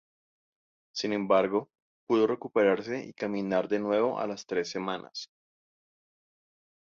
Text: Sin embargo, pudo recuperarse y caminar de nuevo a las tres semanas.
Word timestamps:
Sin 0.95 1.13
embargo, 1.13 1.69
pudo 2.07 2.25
recuperarse 2.25 3.05
y 3.05 3.13
caminar 3.13 3.67
de 3.67 3.77
nuevo 3.77 4.17
a 4.19 4.25
las 4.25 4.47
tres 4.47 4.67
semanas. 4.67 5.29